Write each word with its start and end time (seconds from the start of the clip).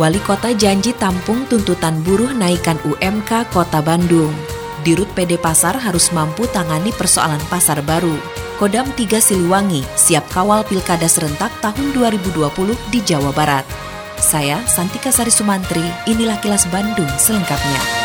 Wali 0.00 0.16
Kota 0.24 0.56
janji 0.56 0.96
tampung 0.96 1.44
tuntutan 1.52 2.00
buruh 2.00 2.32
naikkan 2.32 2.80
UMK 2.80 3.52
Kota 3.52 3.84
Bandung. 3.84 4.32
Dirut 4.80 5.06
PD 5.12 5.36
Pasar 5.36 5.76
harus 5.76 6.08
mampu 6.16 6.48
tangani 6.48 6.90
persoalan 6.96 7.40
pasar 7.52 7.84
baru. 7.84 8.16
Kodam 8.56 8.88
3 8.96 9.20
Siliwangi 9.20 9.84
siap 9.92 10.32
kawal 10.32 10.64
pilkada 10.64 11.04
serentak 11.04 11.52
tahun 11.60 11.92
2020 11.92 12.72
di 12.88 12.98
Jawa 13.04 13.36
Barat. 13.36 13.68
Saya 14.16 14.64
Santika 14.64 15.12
Sari 15.12 15.34
Sumantri, 15.34 15.84
inilah 16.08 16.40
kilas 16.40 16.64
Bandung 16.72 17.10
selengkapnya. 17.20 18.01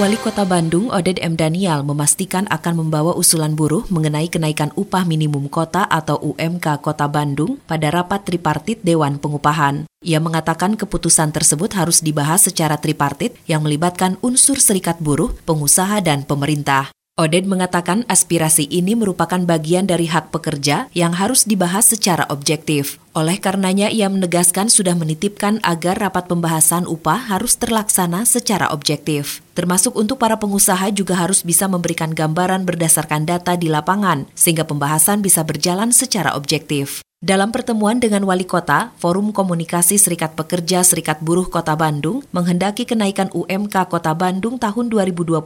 Wali 0.00 0.16
Kota 0.16 0.48
Bandung, 0.48 0.88
Oded 0.88 1.20
M. 1.20 1.36
Daniel, 1.36 1.84
memastikan 1.84 2.48
akan 2.48 2.80
membawa 2.80 3.12
usulan 3.12 3.52
buruh 3.52 3.84
mengenai 3.92 4.32
kenaikan 4.32 4.72
upah 4.72 5.04
minimum 5.04 5.52
kota 5.52 5.84
atau 5.84 6.16
UMK 6.24 6.80
Kota 6.80 7.04
Bandung 7.04 7.60
pada 7.68 7.92
rapat 7.92 8.24
tripartit 8.24 8.80
Dewan 8.80 9.20
Pengupahan. 9.20 9.84
Ia 10.00 10.16
mengatakan 10.16 10.80
keputusan 10.80 11.36
tersebut 11.36 11.76
harus 11.76 12.00
dibahas 12.00 12.48
secara 12.48 12.80
tripartit 12.80 13.36
yang 13.44 13.60
melibatkan 13.60 14.16
unsur 14.24 14.56
serikat 14.56 14.96
buruh, 15.04 15.36
pengusaha, 15.44 16.00
dan 16.00 16.24
pemerintah. 16.24 16.88
Oded 17.20 17.44
mengatakan 17.44 18.08
aspirasi 18.08 18.64
ini 18.72 18.96
merupakan 18.96 19.44
bagian 19.44 19.84
dari 19.84 20.08
hak 20.08 20.32
pekerja 20.32 20.88
yang 20.96 21.12
harus 21.12 21.44
dibahas 21.44 21.92
secara 21.92 22.24
objektif. 22.32 22.96
Oleh 23.12 23.36
karenanya, 23.36 23.92
ia 23.92 24.08
menegaskan 24.08 24.72
sudah 24.72 24.96
menitipkan 24.96 25.60
agar 25.60 26.00
rapat 26.00 26.24
pembahasan 26.24 26.88
upah 26.88 27.28
harus 27.28 27.60
terlaksana 27.60 28.24
secara 28.24 28.72
objektif. 28.72 29.44
Termasuk 29.60 29.92
untuk 29.92 30.16
para 30.16 30.40
pengusaha 30.40 30.88
juga 30.88 31.20
harus 31.20 31.44
bisa 31.44 31.68
memberikan 31.68 32.16
gambaran 32.16 32.64
berdasarkan 32.64 33.28
data 33.28 33.60
di 33.60 33.68
lapangan, 33.68 34.24
sehingga 34.32 34.64
pembahasan 34.64 35.20
bisa 35.20 35.44
berjalan 35.44 35.92
secara 35.92 36.32
objektif. 36.32 37.04
Dalam 37.20 37.52
pertemuan 37.52 38.00
dengan 38.00 38.24
wali 38.24 38.48
kota, 38.48 38.96
Forum 38.96 39.36
Komunikasi 39.36 40.00
Serikat 40.00 40.32
Pekerja 40.32 40.80
Serikat 40.80 41.20
Buruh 41.20 41.52
Kota 41.52 41.76
Bandung 41.76 42.24
menghendaki 42.32 42.88
kenaikan 42.88 43.28
UMK 43.36 43.92
Kota 43.92 44.16
Bandung 44.16 44.56
tahun 44.56 44.88
2021 44.88 45.44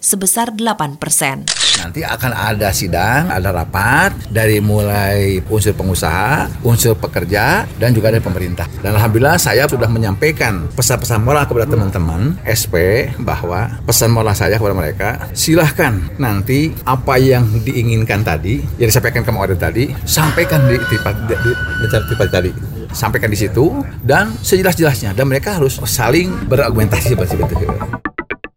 sebesar 0.00 0.56
8 0.56 0.96
persen. 0.96 1.44
Nanti 1.84 2.00
akan 2.00 2.32
ada 2.32 2.72
sidang, 2.72 3.28
ada 3.28 3.52
rapat 3.52 4.16
dari 4.32 4.64
mulai 4.64 5.44
unsur 5.44 5.76
pengusaha, 5.76 6.48
unsur 6.64 6.96
pekerja, 6.96 7.68
dan 7.76 7.92
juga 7.92 8.08
dari 8.08 8.24
pemerintah. 8.24 8.64
Dan 8.80 8.96
Alhamdulillah 8.96 9.36
saya 9.36 9.68
sudah 9.68 9.92
menyampaikan 9.92 10.72
pesan-pesan 10.72 11.20
moral 11.20 11.44
kepada 11.44 11.68
teman-teman 11.68 12.40
SP 12.48 13.10
bahwa 13.20 13.68
pesan 13.84 14.08
moral 14.08 14.32
saya 14.32 14.56
kepada 14.56 14.72
mereka, 14.72 15.08
silahkan 15.36 16.00
nanti 16.16 16.72
apa 16.88 17.20
yang 17.20 17.44
diinginkan 17.60 18.24
tadi, 18.24 18.64
yang 18.80 18.88
disampaikan 18.88 19.20
ke 19.20 19.28
Mawadid 19.28 19.60
tadi, 19.60 19.92
sampaikan 20.08 20.64
di 20.64 20.93
di 20.98 22.26
tadi 22.30 22.50
sampaikan 22.94 23.28
di 23.28 23.38
situ 23.38 23.82
dan 24.00 24.30
sejelas-jelasnya 24.40 25.12
dan 25.12 25.26
mereka 25.26 25.58
harus 25.58 25.82
saling 25.84 26.30
berargumentasi 26.46 27.14
seperti 27.14 27.34
itu. 27.36 27.46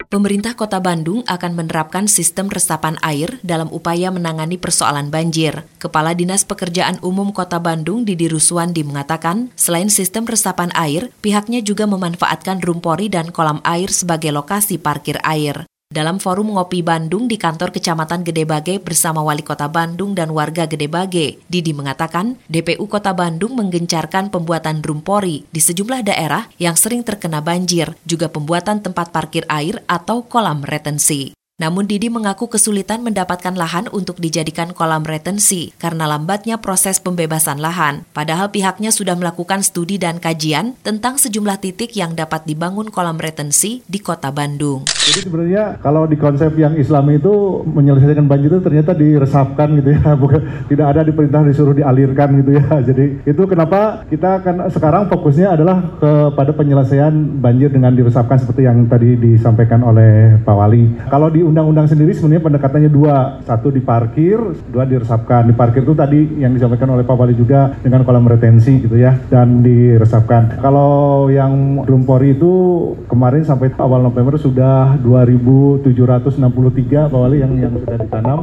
Pemerintah 0.08 0.56
Kota 0.56 0.80
Bandung 0.80 1.28
akan 1.28 1.52
menerapkan 1.52 2.08
sistem 2.08 2.48
resapan 2.48 2.96
air 3.04 3.44
dalam 3.44 3.68
upaya 3.76 4.08
menangani 4.08 4.56
persoalan 4.56 5.12
banjir. 5.12 5.68
Kepala 5.84 6.16
Dinas 6.16 6.48
Pekerjaan 6.48 6.96
Umum 7.04 7.36
Kota 7.36 7.60
Bandung 7.60 8.08
Didi 8.08 8.32
Ruswandi 8.32 8.88
mengatakan, 8.88 9.52
selain 9.60 9.92
sistem 9.92 10.24
resapan 10.24 10.72
air, 10.80 11.12
pihaknya 11.20 11.60
juga 11.60 11.84
memanfaatkan 11.92 12.64
rumpori 12.64 13.12
dan 13.12 13.36
kolam 13.36 13.60
air 13.68 13.92
sebagai 13.92 14.32
lokasi 14.32 14.80
parkir 14.80 15.20
air. 15.28 15.68
Dalam 15.88 16.20
forum 16.20 16.52
Ngopi 16.52 16.84
Bandung 16.84 17.32
di 17.32 17.40
kantor 17.40 17.72
Kecamatan 17.72 18.28
Gedebage 18.28 18.76
bersama 18.84 19.24
Wali 19.24 19.40
Kota 19.40 19.72
Bandung 19.72 20.12
dan 20.12 20.36
warga 20.36 20.68
Gedebage, 20.68 21.40
Didi 21.48 21.72
mengatakan 21.72 22.36
DPU 22.52 22.92
Kota 22.92 23.16
Bandung 23.16 23.56
menggencarkan 23.56 24.28
pembuatan 24.28 24.84
rumpori 24.84 25.48
di 25.48 25.64
sejumlah 25.64 26.04
daerah 26.04 26.52
yang 26.60 26.76
sering 26.76 27.08
terkena 27.08 27.40
banjir, 27.40 27.96
juga 28.04 28.28
pembuatan 28.28 28.84
tempat 28.84 29.16
parkir 29.16 29.48
air 29.48 29.80
atau 29.88 30.28
kolam 30.28 30.68
retensi. 30.68 31.37
Namun 31.58 31.90
Didi 31.90 32.06
mengaku 32.14 32.54
kesulitan 32.54 33.02
mendapatkan 33.02 33.58
lahan 33.58 33.90
untuk 33.90 34.22
dijadikan 34.22 34.78
kolam 34.78 35.02
retensi 35.02 35.74
karena 35.82 36.06
lambatnya 36.06 36.62
proses 36.62 37.02
pembebasan 37.02 37.58
lahan. 37.58 38.06
Padahal 38.14 38.54
pihaknya 38.54 38.94
sudah 38.94 39.18
melakukan 39.18 39.66
studi 39.66 39.98
dan 39.98 40.22
kajian 40.22 40.78
tentang 40.86 41.18
sejumlah 41.18 41.58
titik 41.58 41.98
yang 41.98 42.14
dapat 42.14 42.46
dibangun 42.46 42.94
kolam 42.94 43.18
retensi 43.18 43.82
di 43.90 43.98
kota 43.98 44.30
Bandung. 44.30 44.86
Jadi 44.86 45.26
sebenarnya 45.26 45.82
kalau 45.82 46.06
di 46.06 46.14
konsep 46.14 46.54
yang 46.62 46.78
Islam 46.78 47.10
itu 47.10 47.66
menyelesaikan 47.66 48.30
banjir 48.30 48.54
itu 48.54 48.62
ternyata 48.62 48.94
diresapkan 48.94 49.82
gitu 49.82 49.98
ya, 49.98 50.14
bukan 50.22 50.70
tidak 50.70 50.94
ada 50.94 51.02
di 51.10 51.12
perintah 51.18 51.42
disuruh 51.42 51.74
dialirkan 51.74 52.38
gitu 52.38 52.54
ya. 52.54 52.70
Jadi 52.94 53.26
itu 53.26 53.44
kenapa 53.50 54.06
kita 54.14 54.46
akan 54.46 54.70
sekarang 54.70 55.10
fokusnya 55.10 55.58
adalah 55.58 55.82
kepada 55.98 56.54
penyelesaian 56.54 57.42
banjir 57.42 57.74
dengan 57.74 57.98
diresapkan 57.98 58.38
seperti 58.38 58.70
yang 58.70 58.86
tadi 58.86 59.18
disampaikan 59.18 59.82
oleh 59.82 60.38
Pak 60.46 60.54
Wali. 60.54 60.86
Kalau 61.10 61.34
di 61.34 61.47
undang-undang 61.48 61.88
sendiri 61.88 62.12
sebenarnya 62.12 62.44
pendekatannya 62.44 62.92
dua. 62.92 63.40
Satu 63.48 63.72
di 63.72 63.80
parkir, 63.80 64.36
dua 64.68 64.84
diresapkan. 64.84 65.48
Di 65.48 65.56
parkir 65.56 65.88
itu 65.88 65.96
tadi 65.96 66.44
yang 66.44 66.52
disampaikan 66.52 66.92
oleh 66.92 67.08
Pak 67.08 67.16
Wali 67.16 67.34
juga 67.34 67.72
dengan 67.80 68.04
kolam 68.04 68.28
retensi 68.28 68.84
gitu 68.84 69.00
ya 69.00 69.16
dan 69.32 69.64
diresapkan. 69.64 70.60
Kalau 70.60 71.32
yang 71.32 71.82
Rumpori 71.88 72.36
itu 72.36 72.54
kemarin 73.08 73.48
sampai 73.48 73.72
awal 73.80 74.04
November 74.04 74.36
sudah 74.36 75.00
2.763 75.02 77.08
Pak 77.08 77.18
Wali 77.18 77.40
yang 77.40 77.56
yang 77.56 77.74
sudah 77.80 77.98
ditanam. 77.98 78.40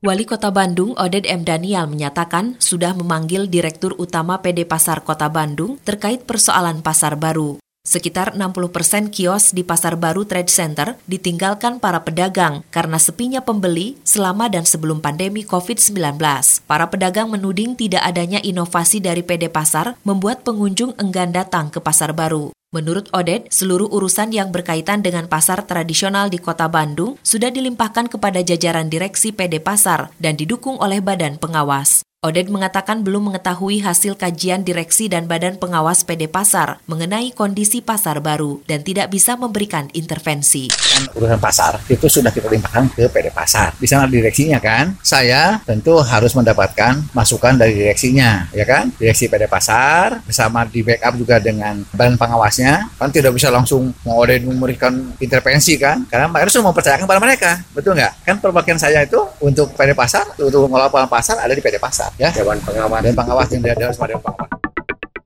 Wali 0.00 0.24
Kota 0.24 0.48
Bandung 0.48 0.96
Oded 0.96 1.28
M. 1.28 1.44
Daniel 1.44 1.84
menyatakan 1.84 2.56
sudah 2.56 2.96
memanggil 2.96 3.52
Direktur 3.52 3.92
Utama 4.00 4.40
PD 4.40 4.64
Pasar 4.64 5.04
Kota 5.04 5.28
Bandung 5.28 5.76
terkait 5.84 6.24
persoalan 6.24 6.80
pasar 6.80 7.20
baru. 7.20 7.60
Sekitar 7.80 8.36
60 8.36 8.76
persen 8.76 9.08
kios 9.08 9.56
di 9.56 9.64
Pasar 9.64 9.96
Baru 9.96 10.28
Trade 10.28 10.52
Center 10.52 11.00
ditinggalkan 11.08 11.80
para 11.80 12.04
pedagang 12.04 12.60
karena 12.68 13.00
sepinya 13.00 13.40
pembeli 13.40 13.96
selama 14.04 14.52
dan 14.52 14.68
sebelum 14.68 15.00
pandemi 15.00 15.48
COVID-19. 15.48 16.20
Para 16.68 16.92
pedagang 16.92 17.32
menuding 17.32 17.72
tidak 17.80 18.04
adanya 18.04 18.36
inovasi 18.44 19.00
dari 19.00 19.24
PD 19.24 19.48
Pasar 19.48 19.96
membuat 20.04 20.44
pengunjung 20.44 20.92
enggan 21.00 21.32
datang 21.32 21.72
ke 21.72 21.80
Pasar 21.80 22.12
Baru. 22.12 22.52
Menurut 22.70 23.08
Oded, 23.16 23.48
seluruh 23.48 23.88
urusan 23.88 24.30
yang 24.30 24.52
berkaitan 24.52 25.00
dengan 25.00 25.24
pasar 25.26 25.64
tradisional 25.64 26.28
di 26.28 26.36
kota 26.36 26.68
Bandung 26.68 27.16
sudah 27.24 27.48
dilimpahkan 27.48 28.12
kepada 28.12 28.44
jajaran 28.44 28.92
direksi 28.92 29.32
PD 29.32 29.56
Pasar 29.58 30.12
dan 30.20 30.36
didukung 30.36 30.76
oleh 30.78 31.00
badan 31.00 31.40
pengawas. 31.40 32.04
Oded 32.20 32.52
mengatakan 32.52 33.00
belum 33.00 33.32
mengetahui 33.32 33.80
hasil 33.80 34.12
kajian 34.12 34.60
direksi 34.60 35.08
dan 35.08 35.24
badan 35.24 35.56
pengawas 35.56 36.04
PD 36.04 36.28
Pasar 36.28 36.76
mengenai 36.84 37.32
kondisi 37.32 37.80
pasar 37.80 38.20
baru 38.20 38.60
dan 38.68 38.84
tidak 38.84 39.08
bisa 39.08 39.40
memberikan 39.40 39.88
intervensi. 39.96 40.68
Urusan 41.16 41.40
pasar 41.40 41.80
itu 41.88 42.12
sudah 42.12 42.28
kita 42.28 42.52
limpahkan 42.52 42.92
ke 42.92 43.08
PD 43.08 43.32
Pasar. 43.32 43.72
Di 43.80 43.88
sana 43.88 44.04
direksinya 44.04 44.60
kan, 44.60 45.00
saya 45.00 45.64
tentu 45.64 45.96
harus 45.96 46.36
mendapatkan 46.36 47.00
masukan 47.16 47.56
dari 47.56 47.72
direksinya, 47.72 48.52
ya 48.52 48.68
kan? 48.68 48.92
Direksi 49.00 49.32
PD 49.32 49.48
Pasar 49.48 50.20
bersama 50.20 50.68
di 50.68 50.84
backup 50.84 51.16
juga 51.16 51.40
dengan 51.40 51.80
badan 51.88 52.20
pengawasnya, 52.20 53.00
kan 53.00 53.08
tidak 53.08 53.32
bisa 53.32 53.48
langsung 53.48 53.96
mau 54.04 54.20
Oded 54.20 54.44
memberikan 54.44 54.92
intervensi 55.24 55.80
kan? 55.80 56.04
Karena 56.04 56.28
harus 56.36 56.52
mempercayakan 56.52 57.08
pada 57.08 57.16
mereka, 57.24 57.64
betul 57.72 57.96
nggak? 57.96 58.28
Kan 58.28 58.36
perbagian 58.44 58.76
saya 58.76 59.08
itu 59.08 59.24
untuk 59.40 59.72
PD 59.72 59.96
Pasar, 59.96 60.36
untuk 60.36 60.68
mengelola 60.68 61.08
pasar 61.08 61.40
ada 61.40 61.56
di 61.56 61.64
PD 61.64 61.80
Pasar 61.80 62.09
ya. 62.18 62.32
Dewan 62.32 62.58
pengawas. 62.64 63.00
Dan 63.04 63.14
pengawas 63.14 63.48
yang 63.52 63.62
ada. 63.66 63.92
Sama 63.92 64.10
dewan 64.10 64.22
pengawas. 64.24 64.50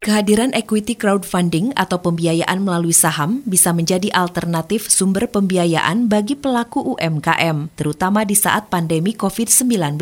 Kehadiran 0.04 0.52
equity 0.52 1.00
crowdfunding 1.00 1.72
atau 1.80 1.96
pembiayaan 1.96 2.60
melalui 2.60 2.92
saham 2.92 3.40
bisa 3.48 3.72
menjadi 3.72 4.12
alternatif 4.12 4.92
sumber 4.92 5.24
pembiayaan 5.32 6.12
bagi 6.12 6.36
pelaku 6.36 6.92
UMKM, 6.92 7.72
terutama 7.72 8.20
di 8.28 8.36
saat 8.36 8.68
pandemi 8.68 9.16
COVID-19. 9.16 9.96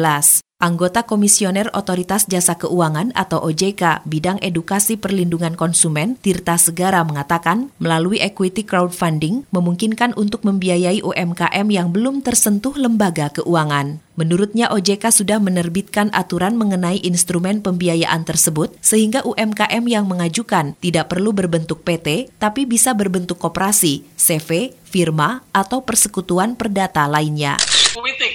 Anggota 0.62 1.02
Komisioner 1.02 1.74
Otoritas 1.74 2.30
Jasa 2.30 2.54
Keuangan 2.54 3.10
atau 3.18 3.42
OJK 3.42 4.06
bidang 4.06 4.38
edukasi 4.38 4.94
perlindungan 4.94 5.58
konsumen 5.58 6.14
Tirta 6.22 6.54
Segara 6.54 7.02
mengatakan 7.02 7.74
melalui 7.82 8.22
equity 8.22 8.62
crowdfunding 8.62 9.42
memungkinkan 9.50 10.14
untuk 10.14 10.46
membiayai 10.46 11.02
UMKM 11.02 11.66
yang 11.66 11.90
belum 11.90 12.22
tersentuh 12.22 12.78
lembaga 12.78 13.34
keuangan. 13.34 13.98
Menurutnya 14.14 14.70
OJK 14.70 15.10
sudah 15.10 15.42
menerbitkan 15.42 16.14
aturan 16.14 16.54
mengenai 16.54 17.02
instrumen 17.02 17.58
pembiayaan 17.58 18.22
tersebut 18.22 18.70
sehingga 18.78 19.26
UMKM 19.26 19.82
yang 19.90 20.06
mengajukan 20.06 20.78
tidak 20.78 21.10
perlu 21.10 21.34
berbentuk 21.34 21.82
PT 21.82 22.30
tapi 22.38 22.70
bisa 22.70 22.94
berbentuk 22.94 23.42
koperasi, 23.42 24.06
CV, 24.14 24.78
firma, 24.86 25.42
atau 25.50 25.82
persekutuan 25.82 26.54
perdata 26.54 27.10
lainnya 27.10 27.58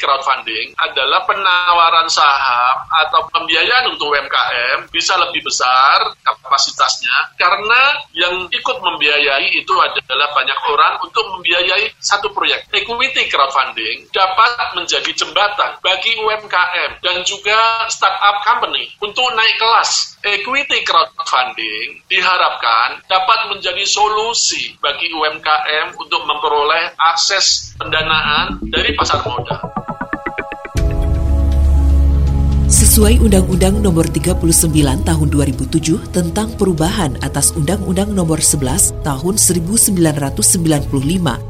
crowdfunding 0.07 0.71
adalah 0.79 1.27
penawaran 1.27 2.07
saham 2.07 2.87
atau 2.87 3.27
pembiayaan 3.27 3.91
untuk 3.91 4.15
UMKM 4.15 4.87
bisa 4.87 5.19
lebih 5.19 5.43
besar 5.43 6.15
kapasitasnya 6.23 7.35
karena 7.35 7.99
yang 8.15 8.47
ikut 8.47 8.77
membiayai 8.79 9.51
itu 9.51 9.75
adalah 9.75 10.31
banyak 10.31 10.59
orang 10.71 11.03
untuk 11.03 11.27
membiayai 11.35 11.91
satu 11.99 12.31
proyek. 12.31 12.71
Equity 12.71 13.27
crowdfunding 13.27 14.07
dapat 14.15 14.79
menjadi 14.79 15.11
jembatan 15.11 15.75
bagi 15.83 16.15
UMKM 16.15 17.03
dan 17.03 17.27
juga 17.27 17.83
startup 17.91 18.47
company 18.47 18.95
untuk 19.03 19.27
naik 19.35 19.59
kelas. 19.59 20.15
Equity 20.23 20.87
crowdfunding 20.87 22.07
diharapkan 22.07 23.03
dapat 23.11 23.51
menjadi 23.51 23.83
solusi 23.83 24.79
bagi 24.79 25.11
UMKM 25.11 25.99
untuk 25.99 26.23
memperoleh 26.23 26.95
akses 26.95 27.75
pendanaan 27.75 28.63
dari 28.71 28.95
pasar 28.95 29.25
modal. 29.25 29.96
Sesuai 32.97 33.21
Undang-Undang 33.29 33.85
Nomor 33.85 34.09
39 34.09 34.41
Tahun 35.05 35.27
2007 35.29 36.17
tentang 36.17 36.49
perubahan 36.57 37.13
atas 37.21 37.53
Undang-Undang 37.53 38.09
Nomor 38.09 38.41
11 38.41 39.05
Tahun 39.05 39.35
1995 39.37 40.01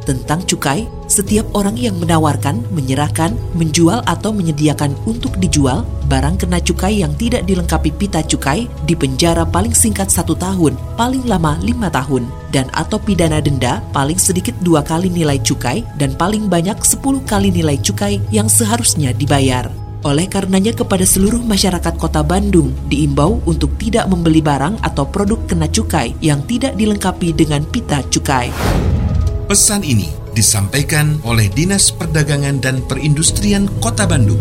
tentang 0.03 0.39
cukai, 0.43 0.91
setiap 1.07 1.47
orang 1.55 1.79
yang 1.79 1.95
menawarkan, 2.03 2.67
menyerahkan, 2.75 3.31
menjual 3.55 4.03
atau 4.03 4.35
menyediakan 4.35 4.91
untuk 5.07 5.39
dijual 5.39 5.87
barang 6.11 6.35
kena 6.35 6.59
cukai 6.59 6.99
yang 6.99 7.15
tidak 7.15 7.47
dilengkapi 7.47 7.95
pita 7.95 8.19
cukai 8.27 8.67
dipenjara 8.83 9.47
paling 9.47 9.71
singkat 9.71 10.11
satu 10.11 10.35
tahun, 10.35 10.75
paling 10.99 11.23
lama 11.31 11.55
lima 11.63 11.87
tahun, 11.87 12.27
dan 12.51 12.67
atau 12.75 12.99
pidana 12.99 13.39
denda 13.39 13.79
paling 13.95 14.19
sedikit 14.19 14.51
dua 14.67 14.83
kali 14.83 15.07
nilai 15.07 15.39
cukai 15.39 15.87
dan 15.95 16.11
paling 16.11 16.51
banyak 16.51 16.75
sepuluh 16.83 17.23
kali 17.23 17.55
nilai 17.55 17.79
cukai 17.79 18.19
yang 18.35 18.51
seharusnya 18.51 19.15
dibayar. 19.15 19.86
Oleh 20.07 20.23
karenanya 20.31 20.71
kepada 20.71 21.03
seluruh 21.03 21.43
masyarakat 21.43 21.99
kota 21.99 22.23
Bandung 22.23 22.71
diimbau 22.87 23.43
untuk 23.43 23.75
tidak 23.75 24.07
membeli 24.07 24.39
barang 24.39 24.79
atau 24.79 25.03
produk 25.03 25.35
kena 25.43 25.67
cukai 25.67 26.15
yang 26.23 26.39
tidak 26.47 26.79
dilengkapi 26.79 27.35
dengan 27.35 27.67
pita 27.67 27.99
cukai. 28.07 28.47
Pesan 29.51 29.83
ini 29.83 30.07
disampaikan 30.31 31.19
oleh 31.27 31.51
Dinas 31.51 31.91
Perdagangan 31.91 32.63
dan 32.63 32.87
Perindustrian 32.87 33.67
Kota 33.83 34.07
Bandung. 34.07 34.39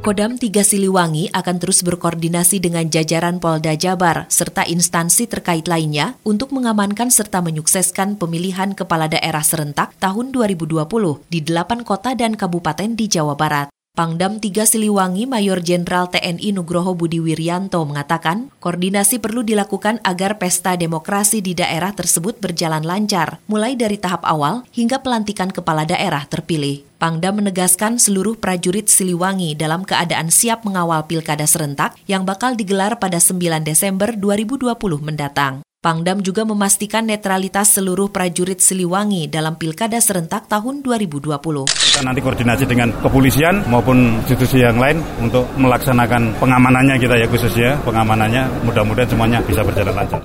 Kodam 0.00 0.40
3 0.40 0.64
Siliwangi 0.64 1.28
akan 1.28 1.60
terus 1.60 1.84
berkoordinasi 1.84 2.56
dengan 2.56 2.88
jajaran 2.88 3.36
Polda 3.36 3.76
Jabar 3.76 4.24
serta 4.32 4.64
instansi 4.64 5.28
terkait 5.28 5.68
lainnya 5.68 6.16
untuk 6.24 6.56
mengamankan 6.56 7.12
serta 7.12 7.44
menyukseskan 7.44 8.16
pemilihan 8.16 8.72
kepala 8.72 9.12
daerah 9.12 9.44
serentak 9.44 9.92
tahun 10.00 10.32
2020 10.32 10.88
di 11.28 11.44
delapan 11.44 11.84
kota 11.84 12.16
dan 12.16 12.32
kabupaten 12.32 12.96
di 12.96 13.12
Jawa 13.12 13.36
Barat. 13.36 13.68
Pangdam 14.00 14.40
3 14.40 14.64
Siliwangi 14.64 15.28
Mayor 15.28 15.60
Jenderal 15.60 16.08
TNI 16.08 16.56
Nugroho 16.56 16.96
Budi 16.96 17.20
Wiryanto 17.20 17.84
mengatakan, 17.84 18.48
koordinasi 18.56 19.20
perlu 19.20 19.44
dilakukan 19.44 20.00
agar 20.00 20.40
pesta 20.40 20.72
demokrasi 20.72 21.44
di 21.44 21.52
daerah 21.52 21.92
tersebut 21.92 22.40
berjalan 22.40 22.80
lancar, 22.80 23.44
mulai 23.44 23.76
dari 23.76 24.00
tahap 24.00 24.24
awal 24.24 24.64
hingga 24.72 25.04
pelantikan 25.04 25.52
kepala 25.52 25.84
daerah 25.84 26.24
terpilih. 26.24 26.80
Pangdam 26.96 27.44
menegaskan 27.44 28.00
seluruh 28.00 28.40
prajurit 28.40 28.88
Siliwangi 28.88 29.52
dalam 29.52 29.84
keadaan 29.84 30.32
siap 30.32 30.64
mengawal 30.64 31.04
pilkada 31.04 31.44
serentak 31.44 31.92
yang 32.08 32.24
bakal 32.24 32.56
digelar 32.56 32.96
pada 32.96 33.20
9 33.20 33.36
Desember 33.68 34.16
2020 34.16 34.80
mendatang. 35.04 35.60
Pangdam 35.80 36.20
juga 36.20 36.44
memastikan 36.44 37.08
netralitas 37.08 37.72
seluruh 37.72 38.12
prajurit 38.12 38.60
Siliwangi 38.60 39.32
dalam 39.32 39.56
pilkada 39.56 39.96
serentak 39.96 40.44
tahun 40.44 40.84
2020. 40.84 41.40
Kita 41.72 42.04
nanti 42.04 42.20
koordinasi 42.20 42.68
dengan 42.68 42.92
kepolisian 43.00 43.64
maupun 43.64 44.20
institusi 44.20 44.60
yang 44.60 44.76
lain 44.76 45.00
untuk 45.24 45.48
melaksanakan 45.56 46.36
pengamanannya 46.36 47.00
kita 47.00 47.16
ya 47.16 47.24
khususnya 47.32 47.80
pengamanannya 47.88 48.60
mudah-mudahan 48.68 49.08
semuanya 49.08 49.40
bisa 49.40 49.64
berjalan 49.64 49.96
lancar. 49.96 50.20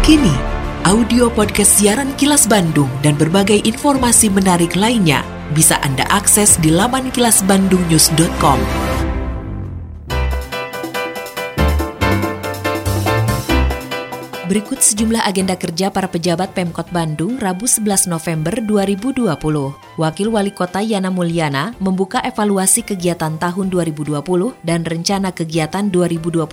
Kini 0.00 0.32
audio 0.88 1.28
podcast 1.28 1.84
siaran 1.84 2.16
Kilas 2.16 2.48
Bandung 2.48 2.88
dan 3.04 3.12
berbagai 3.20 3.60
informasi 3.60 4.32
menarik 4.32 4.72
lainnya 4.72 5.20
bisa 5.52 5.76
Anda 5.84 6.08
akses 6.08 6.56
di 6.64 6.72
laman 6.72 7.12
kilasbandungnews.com. 7.12 9.07
Berikut 14.48 14.80
sejumlah 14.80 15.28
agenda 15.28 15.60
kerja 15.60 15.92
para 15.92 16.08
pejabat 16.08 16.56
Pemkot 16.56 16.88
Bandung 16.88 17.36
Rabu 17.36 17.68
11 17.68 18.08
November 18.08 18.56
2020. 18.64 19.28
Wakil 20.00 20.28
Wali 20.32 20.56
Kota 20.56 20.80
Yana 20.80 21.12
Mulyana 21.12 21.76
membuka 21.76 22.24
evaluasi 22.24 22.80
kegiatan 22.80 23.36
tahun 23.36 23.68
2020 23.68 24.16
dan 24.64 24.88
rencana 24.88 25.36
kegiatan 25.36 25.92
2021 25.92 26.48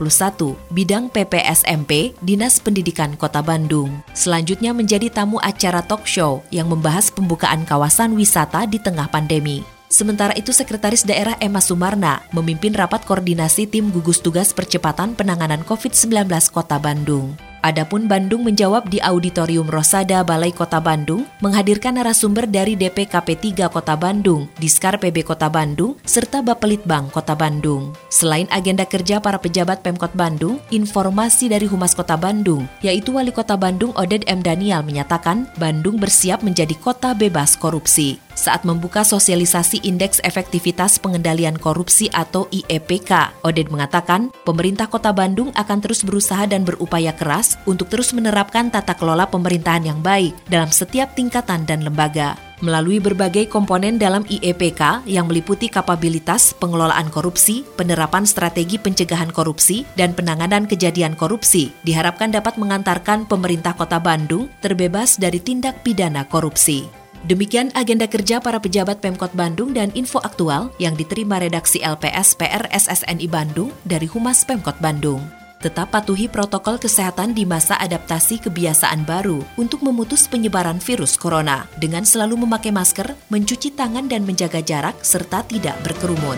bidang 0.76 1.08
PPSMP 1.08 2.12
Dinas 2.20 2.60
Pendidikan 2.60 3.16
Kota 3.16 3.40
Bandung. 3.40 4.04
Selanjutnya 4.12 4.76
menjadi 4.76 5.08
tamu 5.08 5.40
acara 5.40 5.80
talk 5.80 6.04
show 6.04 6.44
yang 6.52 6.68
membahas 6.68 7.08
pembukaan 7.08 7.64
kawasan 7.64 8.12
wisata 8.20 8.68
di 8.68 8.76
tengah 8.76 9.08
pandemi. 9.08 9.64
Sementara 9.88 10.36
itu, 10.36 10.52
Sekretaris 10.52 11.08
Daerah 11.08 11.40
Emma 11.40 11.64
Sumarna 11.64 12.20
memimpin 12.36 12.76
rapat 12.76 13.08
koordinasi 13.08 13.72
tim 13.72 13.88
gugus 13.88 14.20
tugas 14.20 14.52
percepatan 14.52 15.16
penanganan 15.16 15.64
COVID-19 15.64 16.28
Kota 16.52 16.76
Bandung. 16.76 17.55
Adapun 17.66 18.06
Bandung 18.06 18.46
menjawab 18.46 18.94
di 18.94 19.02
Auditorium 19.02 19.66
Rosada 19.66 20.22
Balai 20.22 20.54
Kota 20.54 20.78
Bandung 20.78 21.26
menghadirkan 21.42 21.98
narasumber 21.98 22.46
dari 22.46 22.78
DPKP 22.78 23.58
3 23.58 23.74
Kota 23.74 23.98
Bandung, 23.98 24.46
Diskar 24.62 25.02
PB 25.02 25.26
Kota 25.26 25.50
Bandung, 25.50 25.98
serta 26.06 26.46
Bapelitbang 26.46 27.10
Kota 27.10 27.34
Bandung. 27.34 27.98
Selain 28.14 28.46
agenda 28.54 28.86
kerja 28.86 29.18
para 29.18 29.42
pejabat 29.42 29.82
Pemkot 29.82 30.14
Bandung, 30.14 30.62
informasi 30.70 31.50
dari 31.50 31.66
Humas 31.66 31.98
Kota 31.98 32.14
Bandung, 32.14 32.70
yaitu 32.86 33.18
Wali 33.18 33.34
Kota 33.34 33.58
Bandung 33.58 33.98
Oded 33.98 34.30
M. 34.30 34.46
Daniel 34.46 34.86
menyatakan 34.86 35.50
Bandung 35.58 35.98
bersiap 35.98 36.46
menjadi 36.46 36.78
kota 36.78 37.18
bebas 37.18 37.58
korupsi 37.58 38.22
saat 38.36 38.68
membuka 38.68 39.02
sosialisasi 39.02 39.82
Indeks 39.88 40.22
Efektivitas 40.22 41.02
Pengendalian 41.02 41.58
Korupsi 41.58 42.12
atau 42.14 42.46
IEPK. 42.52 43.42
Oded 43.42 43.72
mengatakan, 43.74 44.30
pemerintah 44.44 44.86
kota 44.92 45.16
Bandung 45.16 45.56
akan 45.56 45.80
terus 45.82 46.04
berusaha 46.04 46.46
dan 46.46 46.68
berupaya 46.68 47.16
keras 47.16 47.58
untuk 47.66 47.90
terus 47.90 48.12
menerapkan 48.14 48.70
tata 48.70 48.94
kelola 48.94 49.26
pemerintahan 49.26 49.88
yang 49.90 50.00
baik 50.04 50.36
dalam 50.52 50.70
setiap 50.70 51.16
tingkatan 51.16 51.64
dan 51.66 51.82
lembaga. 51.82 52.38
Melalui 52.64 53.04
berbagai 53.04 53.52
komponen 53.52 54.00
dalam 54.00 54.24
IEPK 54.26 55.04
yang 55.04 55.28
meliputi 55.28 55.68
kapabilitas 55.68 56.56
pengelolaan 56.56 57.12
korupsi, 57.12 57.68
penerapan 57.76 58.24
strategi 58.24 58.80
pencegahan 58.80 59.28
korupsi, 59.28 59.84
dan 60.00 60.16
penanganan 60.16 60.64
kejadian 60.64 61.20
korupsi, 61.20 61.76
diharapkan 61.84 62.32
dapat 62.32 62.56
mengantarkan 62.56 63.28
pemerintah 63.28 63.76
kota 63.76 64.00
Bandung 64.00 64.48
terbebas 64.64 65.20
dari 65.20 65.44
tindak 65.44 65.84
pidana 65.84 66.24
korupsi. 66.24 67.05
Demikian 67.26 67.74
agenda 67.74 68.06
kerja 68.06 68.38
para 68.38 68.62
pejabat 68.62 69.02
Pemkot 69.02 69.34
Bandung 69.34 69.74
dan 69.74 69.90
info 69.98 70.22
aktual 70.22 70.70
yang 70.78 70.94
diterima 70.94 71.42
redaksi 71.42 71.82
LPS 71.82 72.38
PR 72.38 72.70
SSNI 72.70 73.26
Bandung 73.26 73.74
dari 73.82 74.06
Humas 74.06 74.46
Pemkot 74.46 74.78
Bandung. 74.78 75.26
Tetap 75.58 75.90
patuhi 75.90 76.30
protokol 76.30 76.78
kesehatan 76.78 77.34
di 77.34 77.42
masa 77.42 77.82
adaptasi 77.82 78.38
kebiasaan 78.46 79.10
baru 79.10 79.42
untuk 79.58 79.82
memutus 79.82 80.30
penyebaran 80.30 80.78
virus 80.78 81.18
corona 81.18 81.66
dengan 81.82 82.06
selalu 82.06 82.46
memakai 82.46 82.70
masker, 82.70 83.18
mencuci 83.34 83.74
tangan 83.74 84.06
dan 84.06 84.22
menjaga 84.22 84.62
jarak 84.62 85.02
serta 85.02 85.42
tidak 85.50 85.74
berkerumun. 85.82 86.38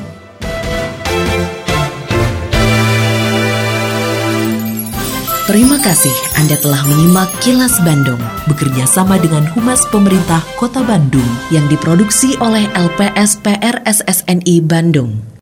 Terima 5.47 5.79
kasih 5.79 6.11
Anda 6.35 6.59
telah 6.59 6.83
menyimak 6.91 7.31
Kilas 7.39 7.79
Bandung 7.79 8.19
bekerja 8.51 8.83
sama 8.83 9.15
dengan 9.15 9.47
Humas 9.55 9.87
Pemerintah 9.87 10.43
Kota 10.59 10.83
Bandung 10.83 11.23
yang 11.55 11.63
diproduksi 11.71 12.35
oleh 12.43 12.67
LPS 12.75 13.39
PR 13.47 13.79
SSNI 13.87 14.59
Bandung. 14.67 15.36